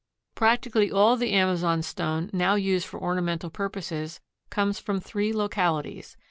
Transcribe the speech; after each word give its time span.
Practically 0.33 0.89
all 0.91 1.15
the 1.15 1.31
amazonstone 1.31 2.31
now 2.33 2.55
used 2.55 2.87
for 2.87 2.99
ornamental 2.99 3.51
purposes 3.51 4.19
comes 4.49 4.79
from 4.79 4.99
three 4.99 5.31
localities. 5.31 6.17